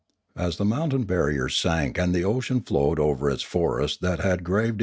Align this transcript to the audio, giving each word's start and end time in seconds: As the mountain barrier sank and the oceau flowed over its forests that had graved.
As 0.35 0.57
the 0.57 0.65
mountain 0.65 1.03
barrier 1.03 1.47
sank 1.47 1.99
and 1.99 2.11
the 2.11 2.23
oceau 2.23 2.59
flowed 2.65 2.99
over 2.99 3.29
its 3.29 3.43
forests 3.43 3.97
that 4.01 4.19
had 4.19 4.43
graved. 4.43 4.79